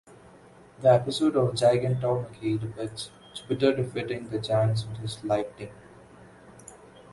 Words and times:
The 0.81 0.93
episode 0.93 1.35
of 1.35 1.51
Gigantomachy 1.53 2.59
depicts 2.59 3.11
Jupiter 3.35 3.75
defeating 3.75 4.29
the 4.29 4.39
Giants 4.39 4.83
with 4.87 4.97
his 4.97 5.23
lighting. 5.23 5.69